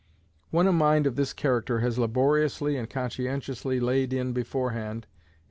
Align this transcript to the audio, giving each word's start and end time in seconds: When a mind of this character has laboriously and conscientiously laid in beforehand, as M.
When 0.49 0.65
a 0.65 0.71
mind 0.71 1.05
of 1.05 1.15
this 1.15 1.31
character 1.31 1.81
has 1.81 1.99
laboriously 1.99 2.75
and 2.75 2.89
conscientiously 2.89 3.79
laid 3.79 4.13
in 4.13 4.33
beforehand, 4.33 5.05
as 5.07 5.15
M. 5.15 5.21